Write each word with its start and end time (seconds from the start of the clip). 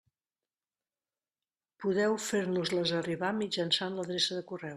Podeu 1.85 2.17
fer-nos-les 2.29 2.95
arribar 3.01 3.31
mitjançant 3.45 4.01
l'adreça 4.01 4.41
de 4.41 4.49
correu. 4.55 4.69